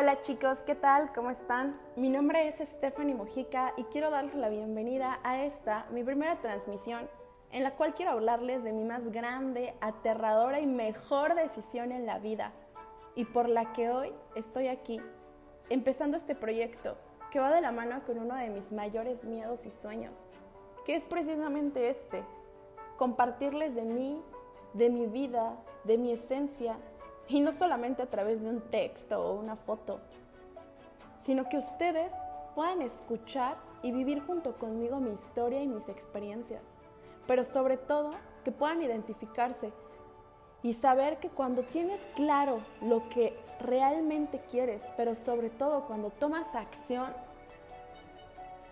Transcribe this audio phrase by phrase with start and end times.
[0.00, 1.12] Hola chicos, ¿qué tal?
[1.12, 1.76] ¿Cómo están?
[1.96, 7.10] Mi nombre es Stephanie Mojica y quiero darles la bienvenida a esta, mi primera transmisión,
[7.50, 12.20] en la cual quiero hablarles de mi más grande, aterradora y mejor decisión en la
[12.20, 12.52] vida
[13.16, 15.00] y por la que hoy estoy aquí,
[15.68, 16.96] empezando este proyecto
[17.32, 20.24] que va de la mano con uno de mis mayores miedos y sueños,
[20.86, 22.22] que es precisamente este,
[22.98, 24.22] compartirles de mí,
[24.74, 26.76] de mi vida, de mi esencia
[27.28, 30.00] y no solamente a través de un texto o una foto,
[31.18, 32.12] sino que ustedes
[32.54, 36.62] puedan escuchar y vivir junto conmigo mi historia y mis experiencias.
[37.26, 38.10] Pero sobre todo,
[38.44, 39.72] que puedan identificarse
[40.62, 46.54] y saber que cuando tienes claro lo que realmente quieres, pero sobre todo cuando tomas
[46.54, 47.12] acción,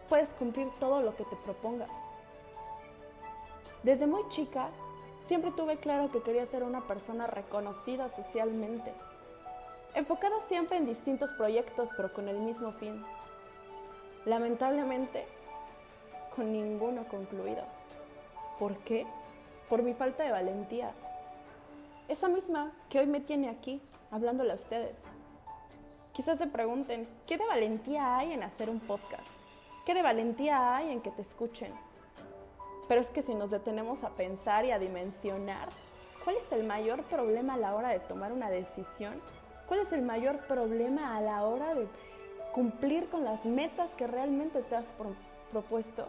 [0.09, 1.95] puedes cumplir todo lo que te propongas.
[3.83, 4.71] Desde muy chica
[5.27, 8.93] Siempre tuve claro que quería ser una persona reconocida socialmente,
[9.95, 13.05] enfocada siempre en distintos proyectos pero con el mismo fin.
[14.25, 15.27] Lamentablemente,
[16.35, 17.65] con ninguno concluido.
[18.57, 19.05] ¿Por qué?
[19.69, 20.93] Por mi falta de valentía.
[22.07, 23.81] Esa misma que hoy me tiene aquí,
[24.13, 24.99] hablándole a ustedes.
[26.13, 29.29] Quizás se pregunten, ¿qué de valentía hay en hacer un podcast?
[29.85, 31.73] ¿Qué de valentía hay en que te escuchen?
[32.89, 35.69] Pero es que si nos detenemos a pensar y a dimensionar,
[36.25, 39.21] ¿cuál es el mayor problema a la hora de tomar una decisión?
[39.67, 41.89] ¿Cuál es el mayor problema a la hora de
[42.53, 44.93] cumplir con las metas que realmente te has
[45.51, 46.07] propuesto?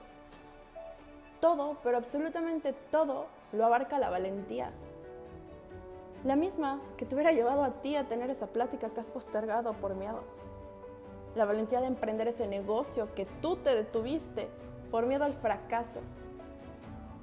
[1.39, 4.72] Todo, pero absolutamente todo, lo abarca la valentía.
[6.23, 9.73] La misma que te hubiera llevado a ti a tener esa plática que has postergado
[9.73, 10.22] por miedo.
[11.36, 14.48] La valentía de emprender ese negocio que tú te detuviste
[14.92, 16.02] por miedo al fracaso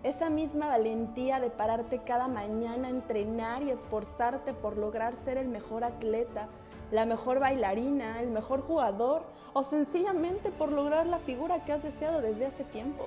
[0.04, 5.48] esa misma valentía de pararte cada mañana a entrenar y esforzarte por lograr ser el
[5.48, 6.48] mejor atleta,
[6.90, 9.22] la mejor bailarina, el mejor jugador
[9.54, 13.06] o sencillamente por lograr la figura que has deseado desde hace tiempo.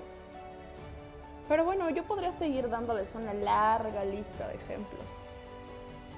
[1.47, 5.05] Pero bueno, yo podría seguir dándoles una larga lista de ejemplos.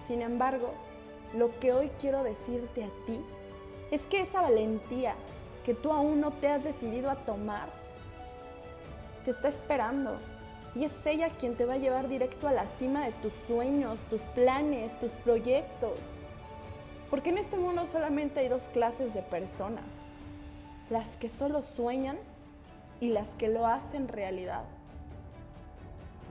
[0.08, 0.74] Sin embargo,
[1.36, 3.20] lo que hoy quiero decirte a ti
[3.92, 5.16] es que esa valentía
[5.66, 7.68] que tú aún no te has decidido a tomar,
[9.26, 10.18] te está esperando
[10.76, 14.00] y es ella quien te va a llevar directo a la cima de tus sueños,
[14.10, 16.00] tus planes, tus proyectos.
[17.10, 19.86] Porque en este mundo solamente hay dos clases de personas.
[20.90, 22.18] Las que solo sueñan
[23.00, 24.64] y las que lo hacen realidad.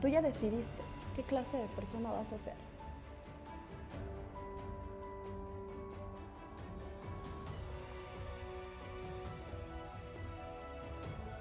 [0.00, 0.82] Tú ya decidiste
[1.16, 2.55] qué clase de persona vas a ser.